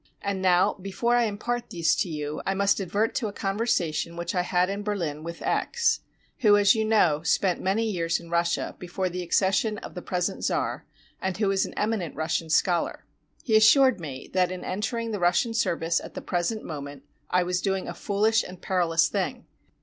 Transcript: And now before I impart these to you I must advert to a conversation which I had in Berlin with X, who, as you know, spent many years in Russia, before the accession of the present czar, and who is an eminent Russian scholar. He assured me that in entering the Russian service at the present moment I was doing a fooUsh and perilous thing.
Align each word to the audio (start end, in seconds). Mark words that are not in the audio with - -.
And 0.19 0.41
now 0.41 0.73
before 0.81 1.15
I 1.15 1.25
impart 1.25 1.69
these 1.69 1.95
to 1.97 2.09
you 2.09 2.41
I 2.43 2.55
must 2.55 2.81
advert 2.81 3.13
to 3.13 3.27
a 3.27 3.31
conversation 3.31 4.15
which 4.15 4.33
I 4.33 4.41
had 4.41 4.67
in 4.67 4.81
Berlin 4.81 5.21
with 5.23 5.43
X, 5.43 5.99
who, 6.39 6.57
as 6.57 6.73
you 6.73 6.83
know, 6.83 7.21
spent 7.21 7.61
many 7.61 7.83
years 7.87 8.19
in 8.19 8.31
Russia, 8.31 8.75
before 8.79 9.09
the 9.09 9.21
accession 9.21 9.77
of 9.77 9.93
the 9.93 10.01
present 10.01 10.43
czar, 10.43 10.87
and 11.21 11.37
who 11.37 11.51
is 11.51 11.67
an 11.67 11.75
eminent 11.77 12.15
Russian 12.15 12.49
scholar. 12.49 13.05
He 13.43 13.55
assured 13.55 14.01
me 14.01 14.27
that 14.33 14.51
in 14.51 14.63
entering 14.65 15.11
the 15.11 15.19
Russian 15.19 15.53
service 15.53 15.99
at 15.99 16.15
the 16.15 16.21
present 16.23 16.63
moment 16.63 17.03
I 17.29 17.43
was 17.43 17.61
doing 17.61 17.87
a 17.87 17.93
fooUsh 17.93 18.43
and 18.43 18.59
perilous 18.59 19.07
thing. 19.07 19.45